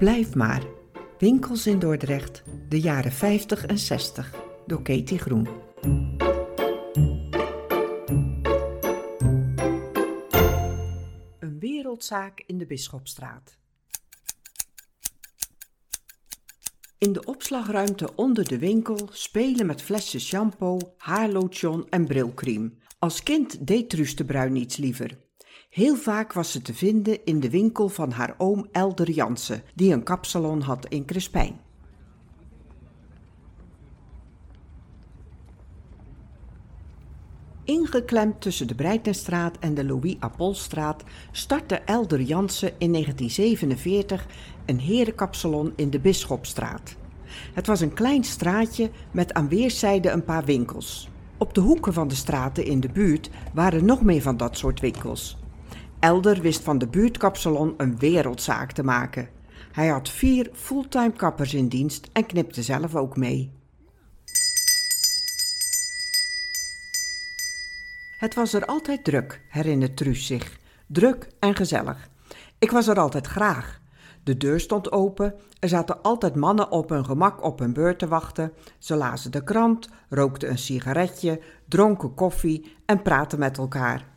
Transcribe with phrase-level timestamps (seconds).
[0.00, 0.62] Blijf maar.
[1.18, 4.34] Winkels in Dordrecht, de jaren 50 en 60,
[4.66, 5.48] door Katie Groen.
[11.38, 13.58] Een wereldzaak in de Bisschopstraat.
[16.98, 22.72] In de opslagruimte onder de winkel spelen met flessen shampoo, haarlotion en brilcreme.
[22.98, 25.28] Als kind deed Truus de Bruin iets liever.
[25.70, 29.92] Heel vaak was ze te vinden in de winkel van haar oom Elder Jansen, die
[29.92, 31.60] een kapsalon had in Crespijn.
[37.64, 44.26] Ingeklemd tussen de Breitenstraat en de Louis Appolstraat startte Elder Jansen in 1947
[44.66, 46.96] een herenkapsalon in de Bisschopstraat.
[47.54, 51.08] Het was een klein straatje met aan weerszijden een paar winkels.
[51.36, 54.80] Op de hoeken van de straten in de buurt waren nog meer van dat soort
[54.80, 55.39] winkels.
[56.00, 59.28] Elder wist van de buurtkapsalon een wereldzaak te maken.
[59.72, 63.52] Hij had vier fulltime kappers in dienst en knipte zelf ook mee.
[68.18, 70.58] Het was er altijd druk, herinnert Truus zich.
[70.86, 72.08] Druk en gezellig.
[72.58, 73.80] Ik was er altijd graag.
[74.24, 78.08] De deur stond open, er zaten altijd mannen op hun gemak op hun beurt te
[78.08, 78.52] wachten.
[78.78, 84.08] Ze lazen de krant, rookten een sigaretje, dronken koffie en praten met elkaar.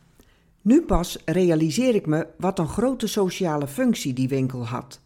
[0.64, 5.00] Nu pas realiseer ik me wat een grote sociale functie die winkel had.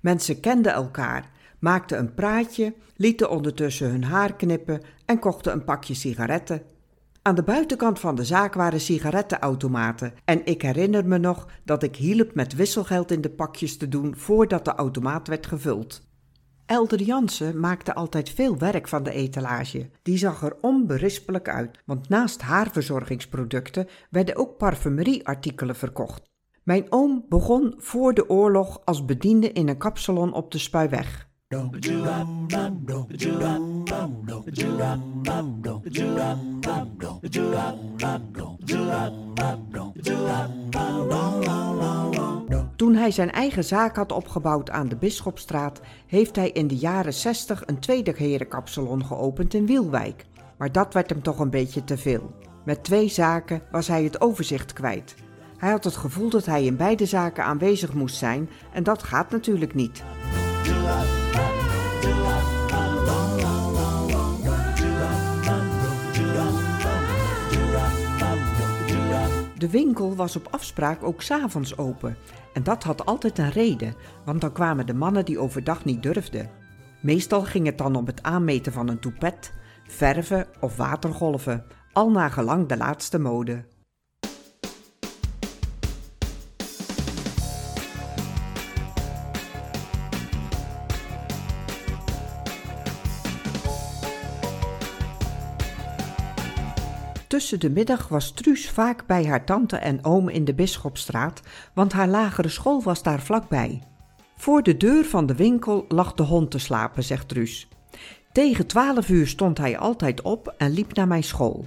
[0.00, 5.94] Mensen kenden elkaar, maakten een praatje, lieten ondertussen hun haar knippen en kochten een pakje
[5.94, 6.62] sigaretten.
[7.22, 11.96] Aan de buitenkant van de zaak waren sigarettenautomaten en ik herinner me nog dat ik
[11.96, 16.02] hielp met wisselgeld in de pakjes te doen voordat de automaat werd gevuld.
[16.66, 19.90] Elder Jansen maakte altijd veel werk van de etalage.
[20.02, 26.30] Die zag er onberispelijk uit, want naast haarverzorgingsproducten werden ook parfumerieartikelen verkocht.
[26.62, 31.30] Mijn oom begon voor de oorlog als bediende in een kapsalon op de Spuiweg.
[42.82, 47.14] Toen hij zijn eigen zaak had opgebouwd aan de Bisschopstraat, heeft hij in de jaren
[47.14, 50.26] 60 een tweede herenkapsalon geopend in Wielwijk.
[50.58, 52.34] Maar dat werd hem toch een beetje te veel.
[52.64, 55.14] Met twee zaken was hij het overzicht kwijt.
[55.56, 59.30] Hij had het gevoel dat hij in beide zaken aanwezig moest zijn en dat gaat
[59.30, 60.02] natuurlijk niet.
[69.62, 72.16] De winkel was op afspraak ook s'avonds open.
[72.52, 76.50] En dat had altijd een reden, want dan kwamen de mannen die overdag niet durfden.
[77.00, 79.52] Meestal ging het dan om het aanmeten van een toepet,
[79.86, 83.64] verven of watergolven, al naar gelang de laatste mode.
[97.32, 101.40] Tussen de middag was Truus vaak bij haar tante en oom in de Bisschopstraat,
[101.74, 103.82] want haar lagere school was daar vlakbij.
[104.36, 107.68] Voor de deur van de winkel lag de hond te slapen, zegt Truus.
[108.32, 111.66] Tegen twaalf uur stond hij altijd op en liep naar mijn school.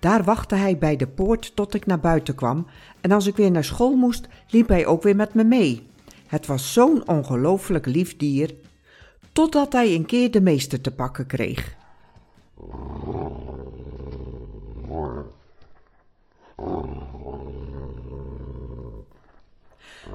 [0.00, 2.66] Daar wachtte hij bij de poort tot ik naar buiten kwam
[3.00, 5.86] en als ik weer naar school moest, liep hij ook weer met me mee.
[6.26, 8.54] Het was zo'n ongelooflijk lief dier.
[9.32, 11.82] Totdat hij een keer de meester te pakken kreeg.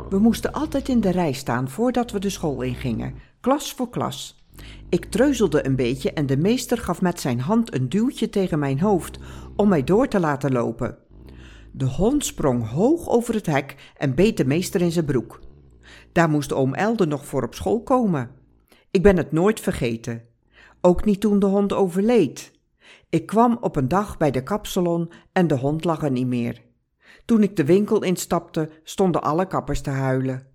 [0.09, 4.43] We moesten altijd in de rij staan voordat we de school ingingen, klas voor klas.
[4.89, 8.79] Ik treuzelde een beetje en de meester gaf met zijn hand een duwtje tegen mijn
[8.79, 9.19] hoofd
[9.55, 10.97] om mij door te laten lopen.
[11.71, 15.39] De hond sprong hoog over het hek en beet de meester in zijn broek.
[16.11, 18.31] Daar moest oom Elde nog voor op school komen.
[18.91, 20.21] Ik ben het nooit vergeten.
[20.81, 22.51] Ook niet toen de hond overleed.
[23.09, 26.61] Ik kwam op een dag bij de kapsalon en de hond lag er niet meer.
[27.25, 30.47] Toen ik de winkel instapte, stonden alle kappers te huilen.